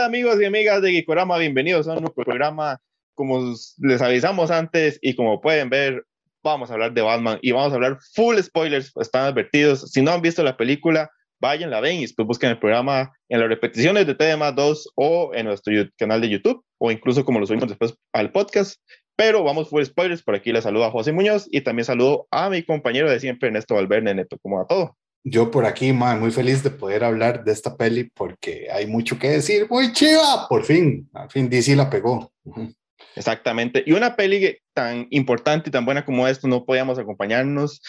[0.00, 2.80] Hola amigos y amigas de Gikorama, bienvenidos a nuevo programa.
[3.14, 6.06] Como les avisamos antes y como pueden ver,
[6.42, 9.90] vamos a hablar de Batman y vamos a hablar full spoilers, están advertidos.
[9.92, 13.40] Si no han visto la película, vayan, la ven y después busquen el programa en
[13.40, 17.46] las repeticiones de TDMA 2 o en nuestro canal de YouTube o incluso como lo
[17.46, 18.80] subimos después al podcast.
[19.16, 22.48] Pero vamos full spoilers, por aquí les saludo a José Muñoz y también saludo a
[22.48, 24.96] mi compañero de siempre, Ernesto Valverde, Neto, como a todo.
[25.22, 29.18] Yo por aquí, man, muy feliz de poder hablar de esta peli porque hay mucho
[29.18, 29.66] que decir.
[29.68, 32.32] Muy chiva, por fin, al fin DC la pegó.
[33.16, 33.82] Exactamente.
[33.86, 37.82] Y una peli tan importante y tan buena como esta, no podíamos acompañarnos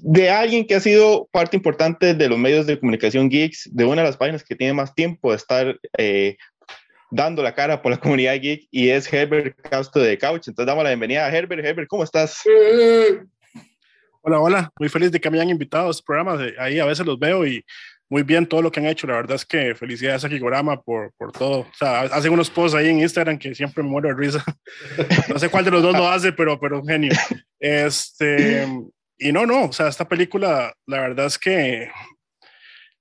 [0.00, 4.02] de alguien que ha sido parte importante de los medios de comunicación geeks, de una
[4.02, 6.36] de las páginas que tiene más tiempo de estar eh,
[7.10, 10.48] dando la cara por la comunidad geek, y es Herbert Castro de Couch.
[10.48, 11.64] Entonces damos la bienvenida a Herbert.
[11.64, 12.40] Herbert, ¿cómo estás?
[14.26, 14.72] Hola, hola.
[14.78, 16.38] Muy feliz de que me hayan invitado a este programa.
[16.58, 17.62] Ahí a veces los veo y
[18.08, 19.06] muy bien todo lo que han hecho.
[19.06, 21.58] La verdad es que felicidades a Kigorama por, por todo.
[21.58, 24.42] O sea, hacen unos posts ahí en Instagram que siempre me muero de risa.
[25.28, 27.12] No sé cuál de los dos lo hace, pero, pero un genio.
[27.60, 28.66] Este,
[29.18, 31.90] y no, no, o sea, esta película, la verdad es que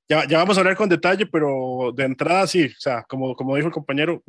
[0.09, 3.55] ya, ya vamos a hablar con detalle, pero de entrada sí, o sea, como, como
[3.55, 4.21] dijo el compañero,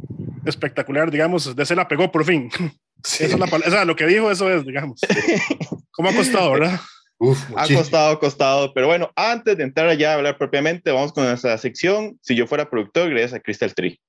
[0.45, 2.49] espectacular, digamos, de se la pegó por fin.
[3.07, 3.25] Sí.
[3.25, 4.99] Es la, o sea, lo que dijo, eso es, digamos.
[5.97, 6.81] ¿Cómo ha costado, verdad?
[7.57, 11.25] ha costado, ha costado, pero bueno, antes de entrar allá a hablar propiamente, vamos con
[11.25, 12.19] nuestra sección.
[12.21, 14.01] Si yo fuera productor, gracias a Crystal Tree.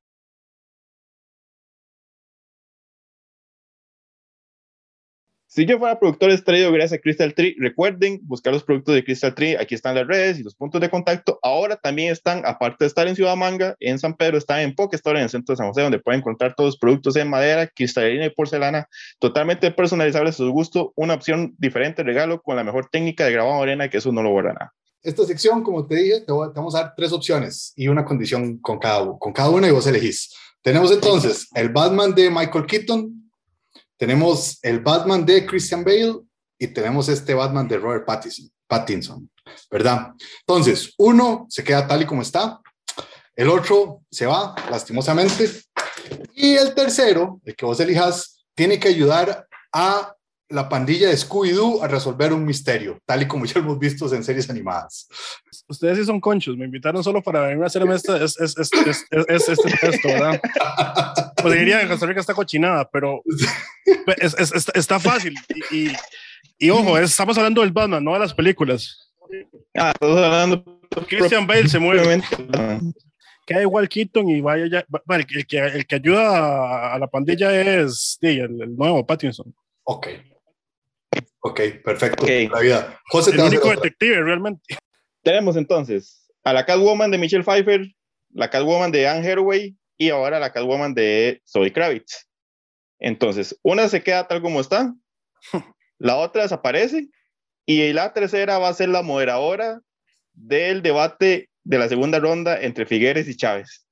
[5.56, 9.34] Si yo fuera productor estrella gracias a Crystal Tree, recuerden buscar los productos de Crystal
[9.34, 9.56] Tree.
[9.56, 11.39] Aquí están las redes y los puntos de contacto.
[11.42, 15.20] Ahora también están, aparte de estar en Ciudad Manga, en San Pedro, están en Pokestore,
[15.20, 18.25] en el centro de San José, donde pueden encontrar todos los productos en madera, cristalina
[18.25, 20.92] y porcelana, totalmente personalizables a su gusto.
[20.97, 24.31] Una opción diferente, regalo con la mejor técnica de grabado arena, que eso no lo
[24.31, 24.74] borra nada.
[25.03, 28.78] Esta sección, como te dije, te, vamos a dar tres opciones y una condición con
[28.78, 30.35] cada, con cada una y vos elegís.
[30.62, 33.25] Tenemos entonces el Batman de Michael Keaton,
[33.97, 36.19] tenemos el Batman de Christian Bale
[36.59, 38.06] y tenemos este Batman de Robert
[38.67, 39.29] Pattinson,
[39.69, 40.13] ¿verdad?
[40.41, 42.61] Entonces, uno se queda tal y como está,
[43.35, 45.50] el otro se va, lastimosamente,
[46.33, 50.16] y el tercero, el que vos elijas, tiene que ayudar a
[50.50, 54.13] la pandilla de Scooby-Doo a resolver un misterio, tal y como ya lo hemos visto
[54.13, 55.07] en series animadas.
[55.67, 58.72] Ustedes sí son conchos, me invitaron solo para venir a hacerme esta, es, es, es,
[59.11, 60.41] es, este texto, ¿verdad?
[61.41, 63.22] Pues diría que Costa Rica está cochinada, pero
[64.73, 65.35] está fácil.
[65.72, 65.89] Y,
[66.57, 69.12] y, ojo, estamos hablando del Batman, no de las películas.
[69.75, 70.81] Ah, estamos hablando.
[71.07, 72.22] Christian Bale se mueve.
[73.45, 74.85] Queda igual Keaton y vaya ya.
[75.09, 79.53] El, que, el que ayuda a, la pandilla es sí, el, el nuevo Pattinson.
[79.83, 80.07] Ok,
[81.47, 82.25] Ok, perfecto.
[82.25, 83.00] La vida.
[83.11, 84.75] José, el único detective realmente.
[85.22, 87.85] Tenemos entonces a la Catwoman de Michelle Pfeiffer,
[88.31, 92.28] la Catwoman de Anne Hathaway y ahora la Catwoman de Zoe Kravitz.
[92.97, 94.95] Entonces, una se queda tal como está,
[96.00, 97.09] la otra desaparece
[97.67, 99.81] y la tercera va a ser la moderadora
[100.33, 103.84] del debate de la segunda ronda entre Figueres y Chávez.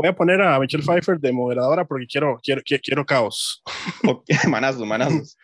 [0.00, 3.62] Voy a poner a Michelle Pfeiffer de moderadora porque quiero, quiero, quiero, caos.
[4.48, 5.36] manazos, manazos.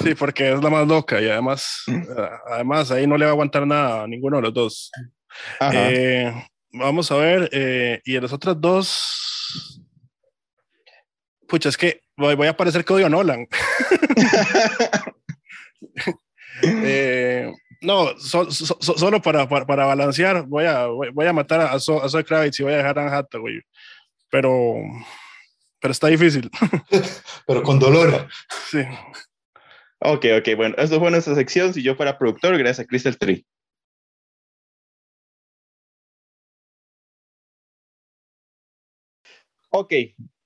[0.00, 2.06] Sí, porque es la más loca y además, eh,
[2.46, 4.92] además ahí no le va a aguantar nada a ninguno de los dos.
[5.72, 6.32] Eh,
[6.70, 9.82] vamos a ver, eh, y de los otros dos,
[11.48, 13.48] pucha, es que voy, voy a parecer a Nolan.
[17.82, 22.74] no, solo para, para, balancear, voy a, voy, a matar a, Zoe Kravitz y voy
[22.74, 23.60] a dejar a Anne Hathaway
[24.30, 24.76] pero,
[25.80, 26.50] pero está difícil.
[27.46, 28.28] pero con dolor.
[28.70, 28.82] Sí.
[30.00, 31.74] Ok, ok, bueno, esto fue nuestra sección.
[31.74, 33.44] Si yo fuera productor, gracias a Crystal Tree.
[39.70, 39.92] Ok,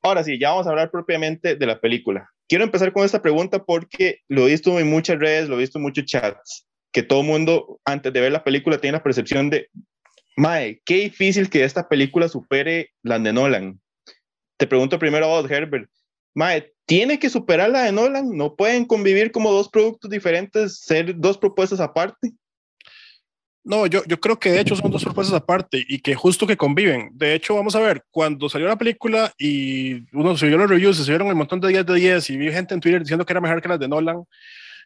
[0.03, 2.29] ahora sí, ya vamos a hablar propiamente de la película.
[2.49, 5.79] Quiero empezar con esta pregunta porque lo he visto en muchas redes, lo he visto
[5.79, 9.49] en muchos chats, que todo el mundo antes de ver la película tiene la percepción
[9.49, 9.69] de,
[10.37, 13.81] Mae, qué difícil que esta película supere la de Nolan.
[14.63, 15.91] Te pregunto primero a vos, Herbert.
[16.35, 18.31] Mae, ¿tiene que superar la de Nolan?
[18.37, 22.31] ¿No pueden convivir como dos productos diferentes, ser dos propuestas aparte?
[23.65, 26.57] No, yo, yo creo que de hecho son dos propuestas aparte y que justo que
[26.57, 27.11] conviven.
[27.13, 31.03] De hecho, vamos a ver, cuando salió la película y uno subió los reviews, se
[31.03, 33.41] subieron un montón de 10 de 10 y vi gente en Twitter diciendo que era
[33.41, 34.23] mejor que las de Nolan,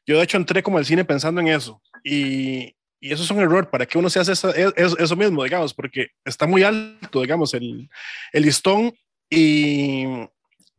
[0.06, 1.82] yo de hecho entré como al cine pensando en eso.
[2.02, 5.74] Y, y eso es un error, ¿para que uno se hace eso, eso, mismo, digamos?
[5.74, 7.90] Porque está muy alto, digamos, el,
[8.32, 8.94] el listón
[9.30, 10.04] y,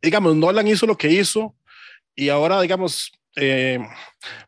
[0.02, 1.54] digamos, Nolan hizo lo que hizo
[2.14, 3.78] y ahora, digamos, eh,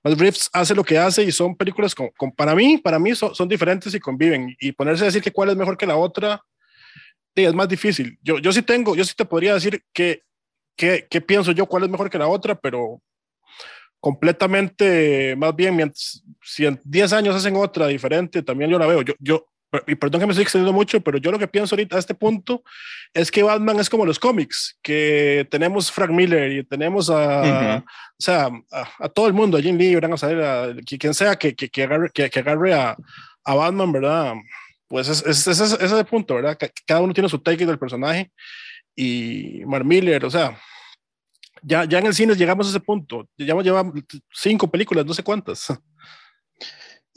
[0.03, 3.49] Reeves hace lo que hace y son películas con, para mí, para mí son, son,
[3.49, 4.57] diferentes y conviven.
[4.59, 6.43] Y ponerse a decir que cuál es mejor que la otra,
[7.35, 8.19] Sí, es más difícil.
[8.23, 10.23] Yo, yo sí tengo, yo sí te podría decir que,
[10.77, 13.01] que, que pienso yo cuál es mejor que la otra, pero
[14.01, 19.03] completamente, más bien, mientras, si en 10 años hacen otra diferente, también yo la veo.
[19.03, 19.47] Yo, yo,
[19.87, 22.15] y perdón que me estoy extendiendo mucho, pero yo lo que pienso ahorita a este
[22.15, 22.63] punto
[23.15, 27.85] es que Batman es como los cómics, que tenemos Frank Miller y tenemos a, o
[28.19, 31.69] sea, a, todo el mundo, a Jim Lee, a salir a quien sea que, que,
[31.69, 32.97] que agarre, que, agarre a,
[33.45, 34.35] a, Batman, ¿verdad?
[34.89, 36.59] Pues es, es, es, ese es el punto, ¿verdad?
[36.85, 38.31] Cada uno tiene su take del personaje
[38.97, 40.59] y Mark Miller, o sea,
[41.63, 43.95] ya, ya en el cine llegamos a ese punto, ya llevamos
[44.33, 45.69] cinco películas, no sé cuántas.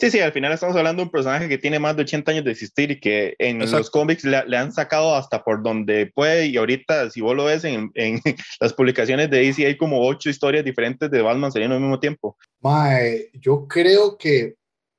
[0.03, 2.44] Sí, sí, al final estamos hablando de un personaje que tiene más de 80 años
[2.44, 6.47] de existir y que en los cómics le, han sacado hasta por donde puede.
[6.47, 8.19] Y ahorita si vos lo ves en, en
[8.59, 12.35] las publicaciones de DC hay como ocho historias diferentes de Batman saliendo al mismo tiempo.
[12.59, 14.55] Mae, yo creo que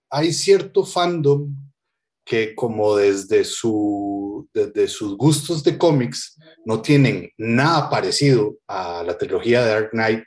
[0.09, 1.55] hay cierto fandom
[2.25, 9.19] que como desde, su, desde sus gustos de cómics no tienen nada parecido a la
[9.19, 10.25] trilogía de Dark Knight,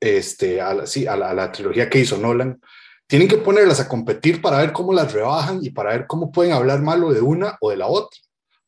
[0.00, 2.60] este, a, la, sí, a, la, a la trilogía que hizo Nolan,
[3.12, 6.54] tienen que ponerlas a competir para ver cómo las rebajan y para ver cómo pueden
[6.54, 8.18] hablar malo de una o de la otra,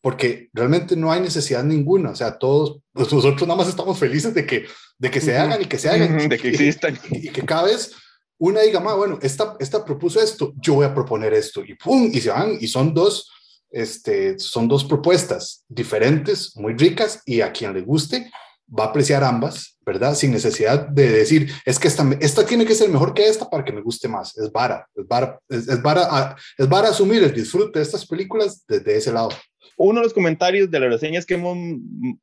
[0.02, 4.34] porque realmente no hay necesidad ninguna, o sea, todos pues, nosotros nada más estamos felices
[4.34, 4.66] de que,
[4.98, 6.98] de que se hagan y que se hagan, de que existan.
[7.10, 7.92] Y, que cada vez
[8.36, 12.10] una diga, más bueno, esta, esta propuso esto, yo voy a proponer esto, y pum,
[12.12, 13.32] y se van, y son dos,
[13.70, 18.30] este, son dos propuestas diferentes, muy ricas, y a quien le guste,
[18.66, 20.14] va a apreciar ambas, ¿verdad?
[20.14, 23.64] Sin necesidad de decir, es que esta, esta tiene que ser mejor que esta para
[23.64, 24.36] que me guste más.
[24.38, 28.64] Es vara, es vara, es, es vara, es vara asumir el disfrute de estas películas
[28.66, 29.30] desde ese lado.
[29.76, 31.56] Uno de los comentarios de las reseñas que, hemos,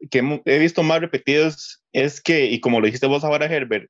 [0.09, 3.89] que he visto más repetidos es que, y como lo dijiste vos ahora, Herbert,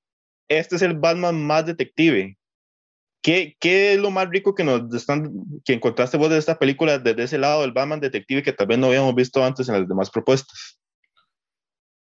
[0.49, 2.37] este es el Batman más detective.
[3.23, 5.31] ¿Qué, ¿Qué, es lo más rico que nos están,
[5.63, 8.79] que encontraste vos de esta película desde ese lado del Batman detective que tal vez
[8.79, 10.80] no habíamos visto antes en las demás propuestas?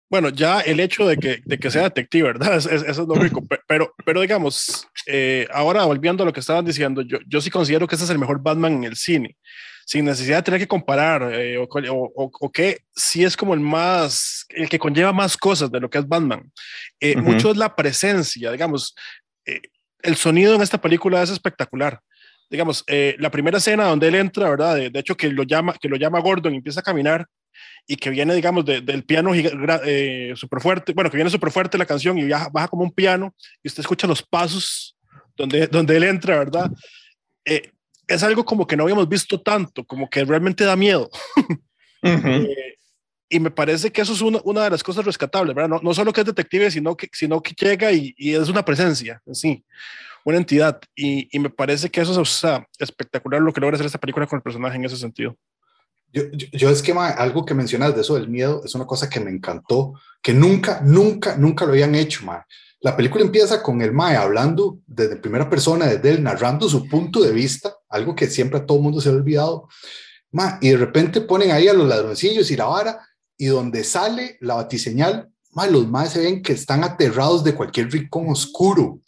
[0.08, 2.56] Bueno, ya el hecho de que, de que sea detective, ¿verdad?
[2.56, 3.42] Es, eso es lo rico.
[3.66, 7.86] Pero, pero digamos, eh, ahora volviendo a lo que estaban diciendo, yo, yo sí considero
[7.86, 9.36] que ese es el mejor Batman en el cine,
[9.84, 13.60] sin necesidad de tener que comparar, eh, o, o, o, que sí es como el
[13.60, 16.52] más, el que conlleva más cosas de lo que es Batman.
[17.00, 17.22] Eh, uh -huh.
[17.22, 18.94] Mucho es la presencia, digamos,
[19.44, 19.60] eh,
[20.02, 22.00] el sonido en esta película es espectacular.
[22.48, 24.76] Digamos, eh, la primera escena donde él entra, ¿verdad?
[24.76, 27.26] De, de hecho, que lo llama, que lo llama Gordon y empieza a caminar
[27.86, 31.78] y que viene, digamos, de, del piano eh, súper fuerte, bueno, que viene súper fuerte
[31.78, 34.96] la canción y baja, baja, como un piano y usted escucha los pasos
[35.36, 36.70] donde, donde él entra, ¿verdad?
[37.44, 37.70] Eh,
[38.08, 41.10] es algo como que no habíamos visto tanto, como que realmente da miedo.
[42.02, 42.46] Uh -huh.
[42.46, 42.76] eh,
[43.28, 45.68] y me parece que eso es una, una de las cosas rescatables, ¿verdad?
[45.68, 48.64] No, no, solo que es detective, sino que, sino que llega y, y es una
[48.64, 49.64] presencia, sí,
[50.24, 50.80] una entidad.
[50.94, 53.98] Y, y, me parece que eso es o sea, espectacular lo que logra hacer esta
[53.98, 55.36] película con el personaje en ese sentido.
[56.12, 58.86] Yo, yo, yo, es que ma, algo que mencionas de eso del miedo es una
[58.86, 62.44] cosa que me encantó, que nunca, nunca, nunca lo habían hecho, ma.
[62.80, 67.20] La película empieza con el Mae hablando desde primera persona, desde él narrando su punto
[67.20, 69.68] de vista, algo que siempre a todo mundo se ha olvidado.
[70.30, 73.00] Ma, y de repente ponen ahí a los ladroncillos y la vara,
[73.36, 77.90] y donde sale la batiseñal, ma, los Maes se ven que están aterrados de cualquier
[77.90, 79.00] rincón oscuro.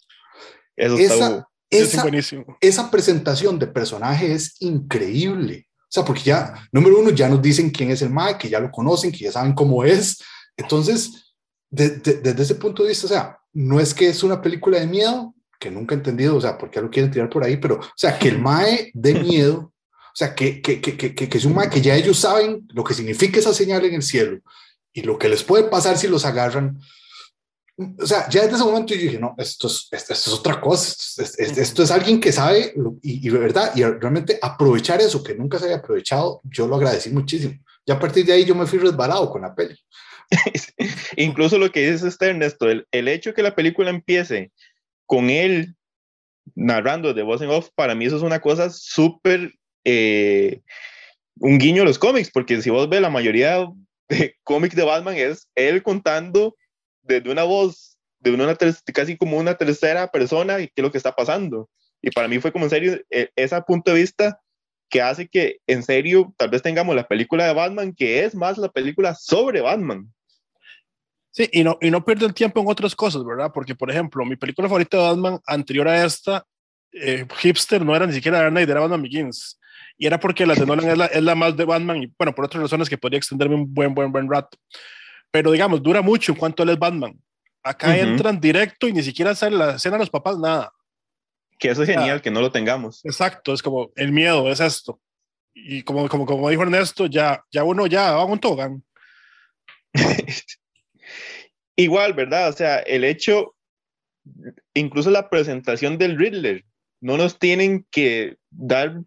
[0.75, 2.05] Eso esa, esa,
[2.59, 5.68] esa presentación de personaje es increíble.
[5.89, 8.59] O sea, porque ya, número uno, ya nos dicen quién es el Mae, que ya
[8.59, 10.21] lo conocen, que ya saben cómo es.
[10.55, 11.33] Entonces,
[11.71, 14.79] de, de, desde ese punto de vista, o sea, no es que es una película
[14.79, 17.57] de miedo, que nunca he entendido, o sea, por qué lo quieren tirar por ahí,
[17.57, 21.37] pero, o sea, que el Mae de miedo, o sea, que, que, que, que, que
[21.37, 24.39] es un Mae que ya ellos saben lo que significa esa señal en el cielo
[24.93, 26.79] y lo que les puede pasar si los agarran.
[27.97, 30.59] O sea, ya desde ese momento yo dije, no, esto es, esto, esto es otra
[30.59, 35.23] cosa, esto es, esto es, alguien que sabe y, y, verdad, y realmente aprovechar eso
[35.23, 37.53] que nunca se había aprovechado, yo lo agradecí muchísimo.
[37.85, 39.77] Ya a partir de ahí yo me fui resbalado con la peli.
[41.15, 44.51] Incluso lo que dice este Ernesto, el, el hecho que la película empiece
[45.05, 45.75] con él
[46.55, 49.53] narrando de voz en off, para mí eso es una cosa súper,
[49.85, 50.61] eh,
[51.35, 53.65] un guiño a los cómics, porque si vos ves la mayoría
[54.09, 56.55] de cómics de Batman es él contando
[57.01, 58.55] desde una voz, de una
[58.93, 61.69] casi como una tercera persona y qué es lo que está pasando.
[62.01, 64.39] Y para mí fue como en serio e, ese punto de vista
[64.89, 68.57] que hace que en serio tal vez tengamos la película de Batman que es más
[68.57, 70.11] la película sobre Batman.
[71.31, 73.51] Sí, y no, y no pierde el tiempo en otras cosas, ¿verdad?
[73.53, 76.43] Porque, por ejemplo, mi película favorita de Batman anterior a esta,
[76.91, 79.59] eh, Hipster, no era ni siquiera Dark Knight, era Batman Begins.
[79.97, 82.33] Y era porque la de Nolan es la, es la más de Batman, y bueno,
[82.33, 84.57] por otras razones que podría extenderme un buen, buen, buen rato.
[85.31, 87.19] Pero digamos, dura mucho en cuanto él es Batman.
[87.63, 87.99] Acá uh -huh.
[87.99, 90.71] entran directo y ni siquiera sale la escena de los papás, nada.
[91.57, 93.03] Que eso es genial, ah, que no lo tengamos.
[93.03, 94.99] Exacto, es como el miedo, es esto.
[95.53, 98.83] y como, como, como dijo Ernesto, ya, ya uno ya va un togan.
[101.75, 102.49] Igual, ¿verdad?
[102.49, 103.55] O sea, el hecho,
[104.73, 106.65] incluso la presentación del Riddler,
[107.01, 109.01] no nos tienen que dar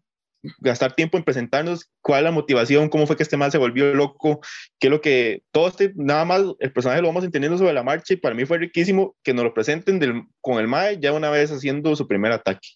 [0.59, 3.95] gastar tiempo en presentarnos cuál es la motivación, cómo fue que este mal se volvió
[3.95, 4.41] loco,
[4.79, 7.83] qué es lo que todo este, nada más el personaje lo vamos entendiendo sobre la
[7.83, 11.13] marcha y para mí fue riquísimo que nos lo presenten del, con el Mae ya
[11.13, 12.69] una vez haciendo su primer ataque.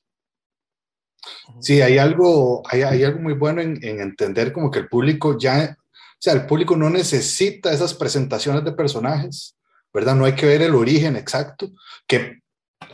[1.60, 5.36] Sí, hay algo, hay, hay algo muy bueno en, en, entender como que el público
[5.38, 9.56] ya, o sea, el público no necesita esas presentaciones de personajes,
[9.92, 10.14] ¿verdad?
[10.14, 11.70] No hay que ver el origen exacto,
[12.06, 12.40] que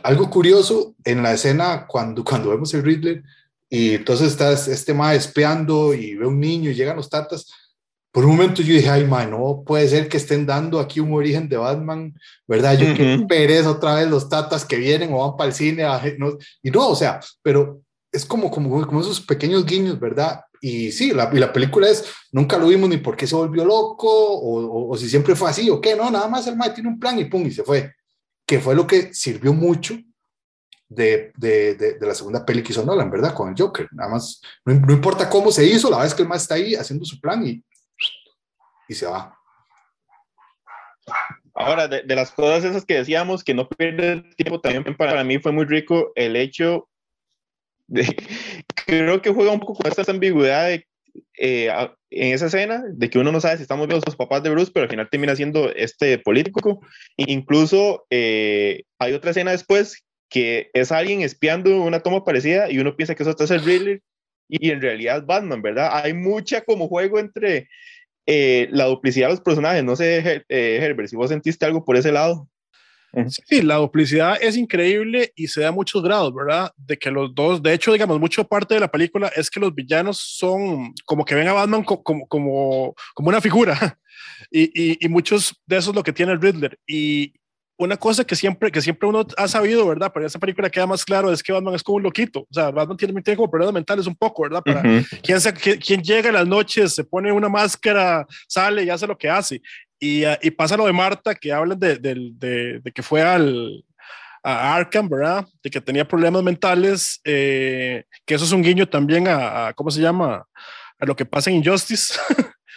[0.01, 3.23] algo curioso en la escena cuando, cuando vemos el Riddler
[3.73, 7.47] y entonces está este ma espiando y ve un niño y llegan los tatas.
[8.11, 11.11] Por un momento yo dije, ay, ma, no puede ser que estén dando aquí un
[11.11, 12.13] origen de Batman,
[12.47, 12.77] ¿verdad?
[12.77, 13.27] Yo uh -huh.
[13.27, 15.85] pereza otra vez los tatas que vienen o van para el cine.
[16.19, 20.41] No, y no, o sea, pero es como, como, como esos pequeños guiños, ¿verdad?
[20.61, 23.65] Y sí, la, y la película es, nunca lo vimos ni por qué se volvió
[23.65, 26.69] loco, o, o, o si siempre fue así, o qué, no, nada más el mae
[26.69, 27.91] tiene un plan y pum, y se fue.
[28.45, 29.97] Que fue lo que sirvió mucho
[30.93, 33.33] de, de, de, de, la segunda peli que hizo Nolan, ¿verdad?
[33.33, 33.87] Con el Joker.
[33.91, 36.75] Nada más, no, no importa cómo se hizo, la vez que el más está ahí
[36.75, 37.63] haciendo su plan y,
[38.87, 39.37] y se va.
[41.53, 45.39] Ahora, de, de, las cosas esas que decíamos, que no pierde tiempo, también para mí
[45.39, 46.89] fue muy rico el hecho
[47.87, 48.05] de,
[48.85, 50.87] creo que juega un poco con esta ambigüedad de,
[51.37, 51.69] eh,
[52.09, 54.49] en esa escena, de que uno no sabe si estamos viendo a los papás de
[54.49, 56.81] Bruce, pero al final termina siendo este político.
[57.17, 62.95] Incluso eh, hay otra escena después que es alguien espiando una toma parecida y uno
[62.95, 64.01] piensa que eso está el Riddler
[64.49, 65.91] y en realidad es Batman, ¿verdad?
[65.93, 67.69] Hay mucha como juego entre
[68.25, 69.83] eh, la duplicidad de los personajes.
[69.83, 72.49] No sé, eh, Herbert, si vos sentiste algo por ese lado.
[73.47, 76.71] Sí, la duplicidad es increíble y se da a muchos grados, ¿verdad?
[76.77, 79.75] De que los dos, de hecho, digamos, mucho parte de la película es que los
[79.75, 83.99] villanos son como que ven a Batman como, como, como, como una figura
[84.51, 86.79] y, y, y, muchos de eso es lo que tiene el Riddler.
[86.87, 87.35] Y,
[87.83, 90.11] una cosa que siempre, que siempre uno ha sabido, ¿verdad?
[90.13, 92.41] Pero en esta película queda más claro es que Batman es como un loquito.
[92.41, 94.61] O sea, Batman tiene, tiene como problemas mentales un poco, ¿verdad?
[94.63, 95.21] Para uh -huh.
[95.21, 99.07] quien, se, quien, quien, llega en las noches, se pone una máscara, sale y hace
[99.07, 99.61] lo que hace.
[99.99, 103.83] Y, y pasa lo de Marta, que hablan de, de, de, de que fue al,
[104.43, 105.47] a Arkham, ¿verdad?
[105.63, 109.89] De que tenía problemas mentales, eh, que eso es un guiño también a, a, ¿cómo
[109.89, 110.45] se llama?
[110.99, 112.15] A lo que pasa en Injustice.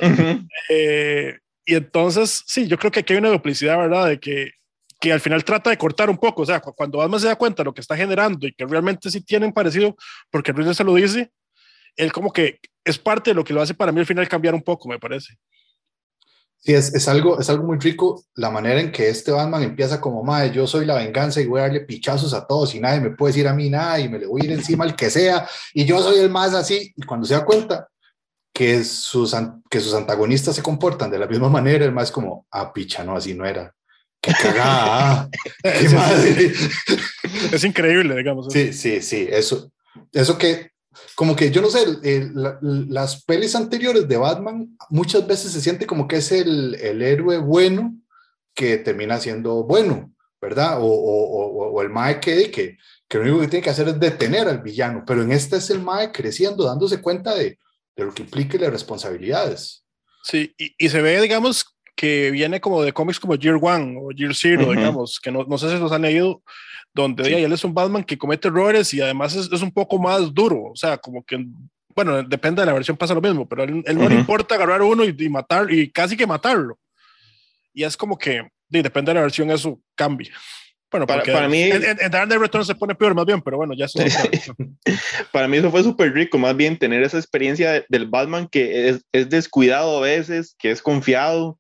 [0.01, 0.49] Uh -huh.
[0.69, 4.07] eh, y entonces, sí, yo creo que aquí hay una duplicidad, ¿verdad?
[4.07, 4.53] De que
[5.01, 7.63] que al final trata de cortar un poco, o sea, cuando Batman se da cuenta
[7.63, 9.95] lo que está generando y que realmente sí tienen parecido,
[10.31, 11.31] porque Ruiz se lo dice,
[11.97, 14.55] él como que es parte de lo que lo hace para mí al final cambiar
[14.55, 15.37] un poco, me parece.
[16.59, 20.01] Sí, es, es, algo, es algo muy rico la manera en que este Batman empieza
[20.01, 23.01] como, madre, yo soy la venganza y voy a darle pichazos a todos y nadie
[23.01, 25.11] me puede decir a mí nada y me le voy a ir encima al que
[25.11, 26.93] sea y yo soy el más así.
[26.97, 27.89] Y cuando se da cuenta
[28.53, 29.37] que sus,
[29.71, 33.15] que sus antagonistas se comportan de la misma manera, el más como, ah, picha, no,
[33.15, 33.77] así no era
[34.21, 35.29] qué cagada,
[35.63, 36.53] qué madre.
[37.53, 38.53] Es increíble, digamos.
[38.53, 39.71] Sí, sí, sí, eso,
[40.13, 40.71] eso que,
[41.15, 41.87] como que yo no sé,
[42.35, 47.03] la, las pelis anteriores de Batman muchas veces se siente como que es el, el
[47.03, 47.95] héroe bueno
[48.55, 50.81] que termina siendo bueno, ¿verdad?
[50.81, 53.89] O, o, o, o el Mae que, que, que lo único que tiene que hacer
[53.89, 57.59] es detener al villano, pero en esta es el Mae creciendo, dándose cuenta de,
[57.95, 59.85] de lo que implica las responsabilidades.
[60.25, 64.13] Sí, y, y se ve, digamos, que viene como de cómics como Year One o
[64.13, 64.77] Year Zero, uh -huh.
[64.77, 66.43] digamos, que no, no, sé si los han leído,
[66.95, 67.35] donde sí.
[67.35, 70.65] él es un Batman que comete errores y además es, es, un poco más duro,
[70.65, 71.45] o sea, como que,
[71.95, 74.05] bueno, depende de la versión pasa lo mismo, pero él, él uh -huh.
[74.05, 76.79] no le importa agarrar uno y, y, matar, y casi que matarlo.
[77.73, 80.33] Y es como que, y depende de la versión, eso cambia.
[80.91, 81.63] Bueno, para, para mí.
[81.63, 83.99] En, en, Dark Knight Return se pone peor, más bien, pero bueno, ya eso.
[85.33, 88.89] para mí eso fue súper rico, más bien tener esa experiencia de, del Batman que
[88.89, 91.59] es, es, descuidado a veces, que es confiado.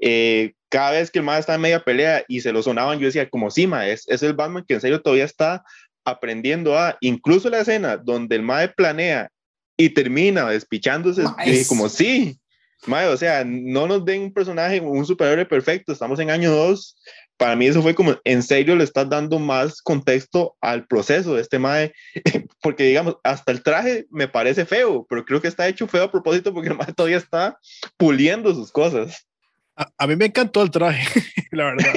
[0.00, 3.06] Eh, cada vez que el Batman estaba en media pelea y se lo sonaban, yo
[3.06, 5.64] decía, como sí, ma, es, es el Batman que en serio todavía está
[6.04, 6.96] aprendiendo a.
[7.00, 9.30] Incluso la escena donde el Mae planea
[9.76, 12.38] y termina despichándose, eh, como sí.
[12.86, 16.96] Mae, o sea, no nos den un personaje, un superhéroe perfecto, estamos en año 2,
[17.36, 21.42] para mí eso fue como, en serio le estás dando más contexto al proceso de
[21.42, 21.92] este Mae,
[22.62, 26.12] porque digamos, hasta el traje me parece feo, pero creo que está hecho feo a
[26.12, 27.58] propósito porque el Mae todavía está
[27.96, 29.26] puliendo sus cosas.
[29.76, 31.08] A, a mí me encantó el traje,
[31.52, 31.94] la verdad.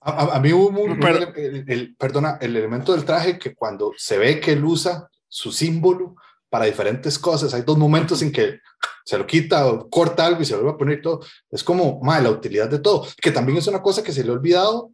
[0.00, 3.54] a, a, a, mí hubo un, Pero, el, el, perdona, el elemento del traje que
[3.54, 6.16] cuando se ve que él usa su símbolo
[6.48, 8.60] para diferentes cosas, hay dos momentos en que
[9.04, 11.20] se lo quita o corta algo y se vuelve a poner todo.
[11.50, 14.30] Es como, madre, la utilidad de todo, que también es una cosa que se le
[14.30, 14.92] ha olvidado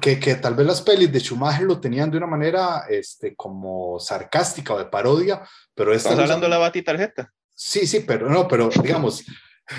[0.00, 3.98] que, que, tal vez las pelis de Schumacher lo tenían de una manera este, como
[3.98, 5.42] sarcástica o de parodia,
[5.74, 6.10] pero esta...
[6.10, 7.32] ¿Estás hablando de la batitarjeta?
[7.54, 9.24] Sí, sí, pero no, pero digamos,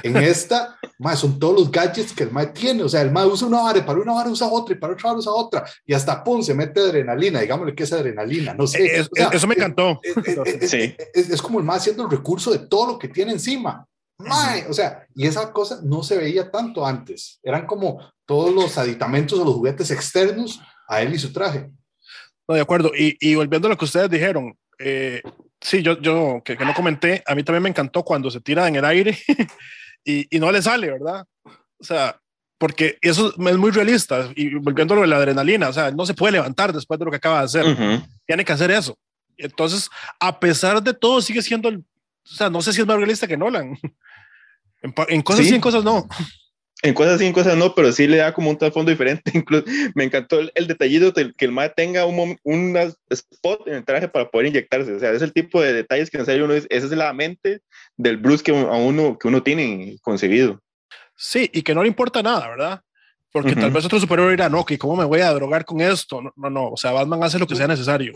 [0.03, 2.83] en esta, más son todos los gadgets que el mae tiene.
[2.83, 5.09] O sea, el mae usa una vara, para una vara usa otra y para otra
[5.09, 5.65] vara usa otra.
[5.85, 7.39] Y hasta pum, se mete adrenalina.
[7.39, 8.53] Digámosle que es adrenalina.
[8.53, 9.05] No sé.
[9.31, 9.99] eso me encantó.
[10.03, 10.95] Es, sí.
[11.13, 13.85] es, como el mae haciendo el recurso de todo lo que tiene encima.
[14.19, 17.39] Mae, o sea, y esa cosa no se veía tanto antes.
[17.43, 21.69] Eran como todos los aditamentos o los juguetes externos a él y su traje.
[22.47, 22.91] No, de acuerdo.
[22.97, 25.21] Y, y volviendo a lo que ustedes dijeron, eh,
[25.67, 28.67] sí, yo, yo que, que, no comenté, a mí también me encantó cuando se tira
[28.67, 29.17] en el aire
[30.05, 31.25] y, y, no le sale, ¿verdad?
[31.43, 32.17] O sea,
[32.57, 34.29] porque eso es muy realista.
[34.35, 37.05] Y volviendo a lo de la adrenalina, o sea, no se puede levantar después de
[37.05, 37.65] lo que acaba de hacer.
[38.25, 38.97] Tiene que hacer eso.
[39.35, 41.83] Entonces, a pesar de todo, sigue siendo, el, o
[42.23, 43.77] sea, no sé si es más realista que Nolan.
[44.79, 45.51] En, en cosas sí.
[45.51, 46.07] y en cosas no.
[46.83, 49.31] En cosas sí, en cosas no, pero sí le da como un trasfondo diferente.
[49.33, 49.65] Incluso
[49.95, 52.77] me encantó el, el detallito de que el MAE tenga un, un
[53.09, 54.93] spot en el traje para poder inyectarse.
[54.93, 57.13] O sea, es el tipo de detalles que en serio uno dice, esa es la
[57.13, 57.61] mente
[57.95, 60.61] del Bruce que, a uno, que uno tiene concebido.
[61.15, 62.81] Sí, y que no le importa nada, ¿verdad?
[63.31, 63.61] Porque uh -huh.
[63.61, 66.21] tal vez otro superhéroe dirá, no, cómo me voy a drogar con esto.
[66.21, 68.13] No, no, no, o sea, Batman hace lo que sea necesario.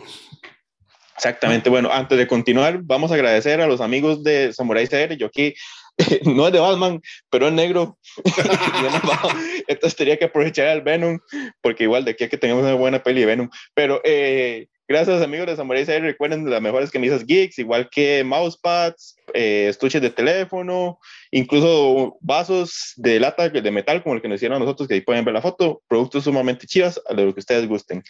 [1.15, 1.69] Exactamente.
[1.69, 5.15] Bueno, antes de continuar, vamos a agradecer a los amigos de Samurai CR.
[5.17, 5.53] Yo aquí
[6.25, 7.97] no es de Batman, pero es negro.
[9.67, 11.19] Entonces tenía que aprovechar el Venom,
[11.61, 13.49] porque igual de aquí a que tengamos una buena peli de Venom.
[13.73, 19.67] Pero eh, gracias amigos de Samurai recuerden las mejores camisas geeks, igual que mousepads, eh,
[19.69, 20.99] estuches de teléfono,
[21.31, 25.25] incluso vasos de lata de metal, como el que nos hicieron nosotros, que ahí pueden
[25.25, 28.03] ver la foto, productos sumamente chivas, a lo que ustedes gusten.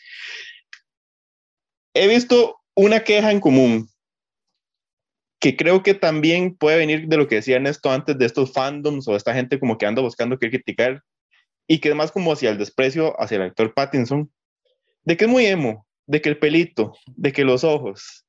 [1.93, 3.90] He visto una queja en común
[5.41, 9.07] que creo que también puede venir de lo que decía Ernesto antes de estos fandoms
[9.07, 11.01] o esta gente como que anda buscando que criticar
[11.67, 14.31] y que es más como hacia el desprecio hacia el actor Pattinson,
[15.03, 18.23] de que es muy emo, de que el pelito, de que los ojos.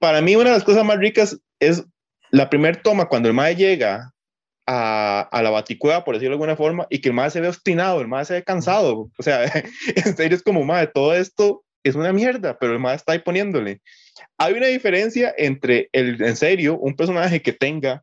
[0.00, 1.84] Para mí una de las cosas más ricas es
[2.32, 4.12] la primera toma cuando el mae llega
[4.66, 7.48] a, a, la baticueva, por decirlo de alguna forma, y que el mae se ve
[7.48, 9.08] obstinado, el mae se ve cansado.
[9.16, 9.44] O sea,
[9.94, 13.20] en serio es como, mae, todo esto es una mierda, pero el mae está ahí
[13.20, 13.80] poniéndole.
[14.38, 18.02] Hay una diferencia entre, el, en serio, un personaje que tenga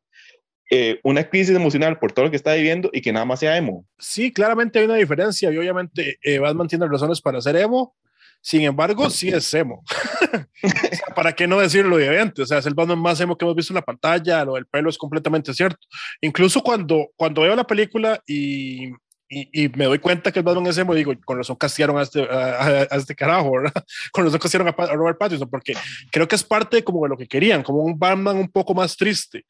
[0.70, 3.58] eh, una crisis emocional por todo lo que está viviendo y que nada más sea
[3.58, 3.86] emo.
[4.00, 7.94] Sí, claramente hay una diferencia y obviamente eh, Batman tiene razones para ser emo,
[8.40, 9.84] sin embargo, sí es emo.
[11.16, 12.42] ¿Para qué no decirlo obviamente?
[12.42, 14.66] O sea, es el Batman más emo que hemos visto en la pantalla, lo del
[14.66, 15.86] pelo es completamente cierto.
[16.22, 18.92] Incluso cuando, cuando veo la película y
[19.34, 22.02] y, y, me doy cuenta que el Batman es emo, digo, con razón castearon a
[22.02, 23.72] este, a, a este carajo, ¿verdad?
[24.12, 25.74] Con razón castearon a, a, Robert Pattinson, porque
[26.12, 28.98] creo que es parte como de lo que querían, como un Batman un poco más
[28.98, 29.46] triste.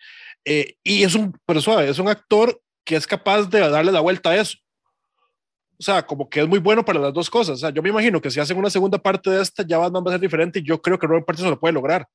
[0.45, 4.01] Eh, y es un, pero suave, es un actor que es capaz de darle la
[4.01, 4.59] vuelta a eso.
[5.79, 7.55] O sea, como que es muy bueno para las dos cosas.
[7.55, 10.03] O sea, yo me imagino que si hacen una segunda parte de esta, ya Batman
[10.05, 12.07] va a ser diferente y yo creo que Robert Pattinson lo puede lograr.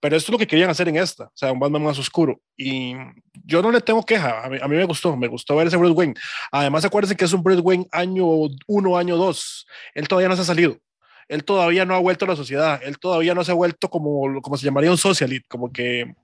[0.00, 2.40] Pero esto es lo que querían hacer en esta, o sea, un Batman más oscuro.
[2.56, 2.94] Y
[3.44, 5.76] yo no le tengo queja, a mí, a mí me gustó, me gustó ver ese
[5.76, 6.14] Bruce Wayne.
[6.52, 8.26] Además, acuérdense que es un Bruce Wayne año
[8.66, 9.66] 1, año 2.
[9.94, 10.78] Él todavía no se ha salido.
[11.28, 12.80] Él todavía no ha vuelto a la sociedad.
[12.82, 16.14] Él todavía no se ha vuelto como, como se llamaría un socialite, como que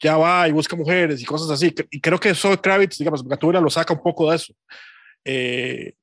[0.00, 1.74] ya va y busca mujeres y cosas así.
[1.90, 4.52] Y creo que Zoe Kravitz, digamos, Gatúbela lo saca un poco de eso.
[5.24, 5.94] Eh,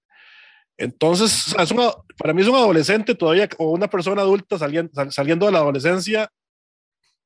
[0.77, 5.45] entonces, es una, para mí es un adolescente todavía o una persona adulta saliendo, saliendo
[5.45, 6.32] de la adolescencia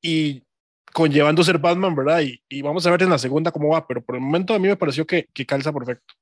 [0.04, 0.42] y
[0.92, 2.20] conllevando ser Batman, ¿verdad?
[2.20, 4.58] Y, y, vamos a ver en la segunda cómo va, pero por el momento a
[4.58, 6.14] mí me pareció que, que calza perfecto.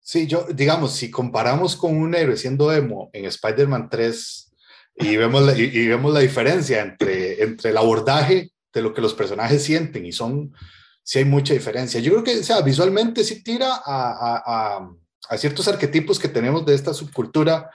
[0.00, 4.52] Sí, yo, digamos, si comparamos con un héroe siendo emo en Spider-Man 3
[4.96, 9.02] y vemos, la, y, y, vemos la diferencia entre, entre el abordaje de lo que
[9.02, 10.54] los personajes sienten y son,
[11.02, 12.00] sí hay mucha diferencia.
[12.00, 14.90] Yo creo que, o sea, visualmente sí tira a, a, a,
[15.28, 17.70] a ciertos arquetipos que tenemos de esta subcultura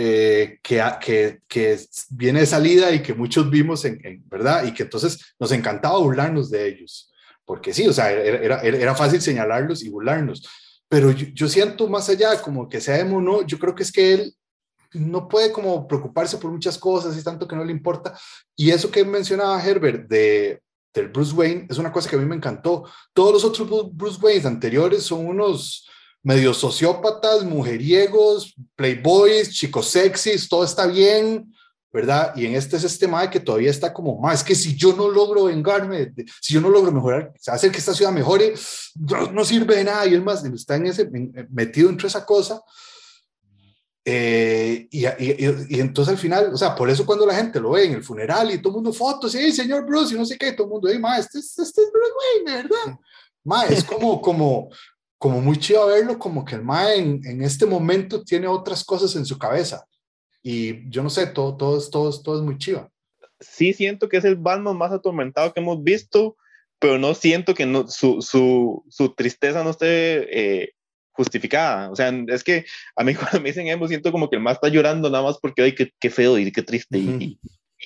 [0.00, 1.80] eh, que, que, que,
[2.10, 4.64] viene de salida y que muchos vimos, en, en, ¿verdad?
[4.64, 7.10] Y que entonces nos encantaba burlarnos de ellos,
[7.44, 10.48] porque sí, o sea, era, era, era fácil señalarlos y burlarnos,
[10.88, 13.90] pero yo, yo, siento más allá como que sea emo, no, yo creo que es
[13.90, 14.34] que él
[14.92, 18.16] no puede como preocuparse por muchas cosas y tanto que no le importa,
[18.54, 20.62] y eso que mencionaba Herbert de,
[20.94, 24.20] del Bruce Wayne es una cosa que a mí me encantó, todos los otros Bruce
[24.22, 25.88] Wayne anteriores son unos
[26.22, 31.52] medio sociópatas, mujeriegos, playboys, chicos sexys, todo está bien,
[31.92, 32.34] ¿verdad?
[32.36, 34.94] Y en este es este mae que todavía está como, más es que si yo
[34.94, 38.54] no logro vengarme, si yo no logro mejorar, hacer que esta ciudad mejore,
[38.96, 40.06] no, no sirve de nada.
[40.06, 41.08] Y él más está en ese,
[41.50, 42.60] metido entre esa cosa.
[44.04, 47.72] Eh, y, y, y, entonces al final, o sea, por eso cuando la gente lo
[47.72, 50.38] ve en el funeral y todo el mundo fotos, sí, señor Bruce, y no sé
[50.38, 52.12] qué, todo el mundo, hey, ma, este, este es Bruce
[52.46, 52.98] Wayne, ¿verdad?
[53.44, 54.70] Ma, es como, como,
[55.18, 59.14] como muy chido verlo, como que el Mae en, en, este momento tiene otras cosas
[59.16, 59.84] en su cabeza.
[60.42, 62.90] Y yo no sé, todo, todo, es, todo, todo es muy chido.
[63.40, 66.36] Sí siento que es el Batman más atormentado que hemos visto,
[66.78, 70.72] pero no siento que no, su, su, su, tristeza no esté eh,
[71.10, 71.90] justificada.
[71.90, 74.54] O sea, es que a mí cuando me dicen emo, siento como que el más
[74.54, 76.98] está llorando nada más porque, ay, qué, qué feo y qué triste.
[76.98, 77.38] y,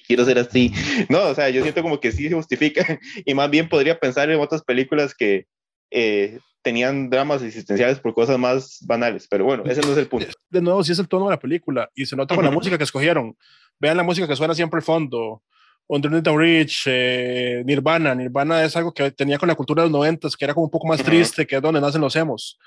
[0.07, 0.73] quiero ser así.
[1.09, 4.31] No, o sea, yo siento como que sí se justifica y más bien podría pensar
[4.31, 5.47] en otras películas que
[5.91, 10.27] eh, tenían dramas existenciales por cosas más banales, pero bueno, ese no es el punto.
[10.51, 12.79] De nuevo, sí es el tono de la película y se nota con la música
[12.79, 13.37] que escogieron.
[13.79, 15.43] Vean la música que suena siempre al fondo.
[15.89, 18.15] Underneath the Bridge, eh, Nirvana.
[18.15, 20.71] Nirvana es algo que tenía con la cultura de los noventas, que era como un
[20.71, 22.59] poco más triste, que es donde nacen los emos.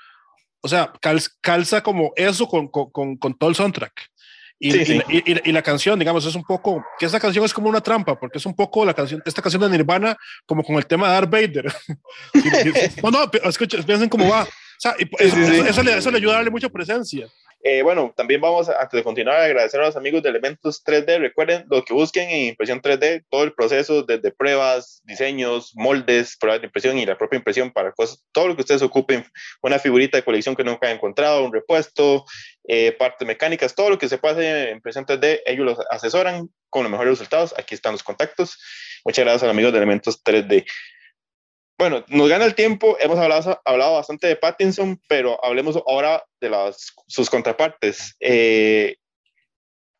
[0.60, 0.92] O sea,
[1.40, 4.10] calza como eso con, con, con todo el soundtrack.
[4.58, 8.18] Y, y, la canción, digamos, es un poco, que esta canción es como una trampa,
[8.18, 10.16] porque es un poco la canción, esta canción de Nirvana,
[10.46, 11.74] como con el tema de Darth Vader.
[13.02, 14.46] no, no, escuchen, piensen cómo va.
[14.78, 17.28] Sea, eso, eso, le, eso le ayuda a darle mucha presencia.
[17.68, 21.18] Eh, bueno, también vamos, antes de continuar, a agradecer a los amigos de Elementos 3D.
[21.18, 26.60] Recuerden, lo que busquen en impresión 3D, todo el proceso, desde pruebas, diseños, moldes, pruebas
[26.60, 29.24] de impresión y la propia impresión para cosas, todo lo que ustedes ocupen,
[29.62, 32.24] una figurita de colección que nunca hayan encontrado, un repuesto,
[32.68, 36.84] eh, partes mecánicas, todo lo que se pase en impresión 3D, ellos los asesoran con
[36.84, 37.52] los mejores resultados.
[37.58, 38.60] Aquí están los contactos.
[39.04, 40.64] Muchas gracias a los amigos de Elementos 3D.
[41.78, 46.50] Bueno, nos gana el tiempo, hemos hablado, hablado bastante de Pattinson, pero hablemos ahora de
[47.06, 48.16] sus contrapartes.
[48.20, 48.96] Eh,